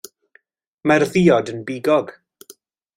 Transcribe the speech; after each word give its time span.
Mae'r 0.91 1.05
ddiod 1.11 1.55
yn 1.57 1.63
bigog. 1.71 2.15